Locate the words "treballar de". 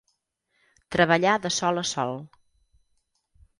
0.95-1.53